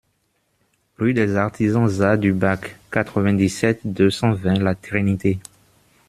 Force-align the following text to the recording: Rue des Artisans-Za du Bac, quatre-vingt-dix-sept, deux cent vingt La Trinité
Rue 0.97 1.13
des 1.13 1.35
Artisans-Za 1.35 2.17
du 2.17 2.33
Bac, 2.33 2.75
quatre-vingt-dix-sept, 2.91 3.81
deux 3.83 4.09
cent 4.09 4.31
vingt 4.31 4.57
La 4.57 4.73
Trinité 4.73 5.37